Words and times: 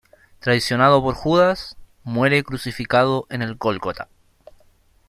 Traicionado 0.39 1.03
por 1.03 1.13
Judas, 1.13 1.77
muere 2.03 2.43
crucificado 2.43 3.27
en 3.29 3.43
el 3.43 3.53
Gólgota. 3.53 4.07